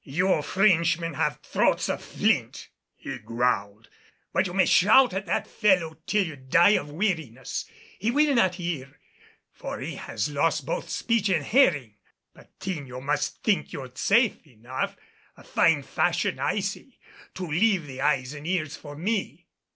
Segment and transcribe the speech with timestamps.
[0.03, 3.87] "You Frenchmen have throats of flint," he growled,
[4.33, 8.33] "but you may shout at that fellow till you die of weariness and he will
[8.33, 8.99] not hear,
[9.53, 11.97] for he has lost both speech and hearing.
[12.35, 14.97] Patiño must think you safe enough.
[15.37, 16.97] A fine fashion, I say,
[17.35, 19.45] to leave the eyes and ears for me."